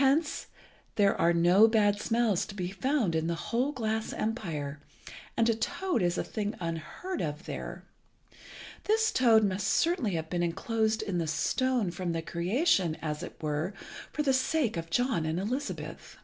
[0.00, 0.46] Hence
[0.94, 4.80] there are no bad smells to be found in the whole glass empire,
[5.36, 7.84] and a toad is a thing unheard of there.
[8.84, 13.36] This toad must certainly have been enclosed in the stone from the creation, as it
[13.42, 13.74] were,
[14.10, 16.16] for the sake of John and Elizabeth.